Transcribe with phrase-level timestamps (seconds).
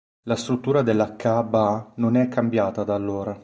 [0.23, 3.39] La struttura della Kaʿba non è cambiata da allora.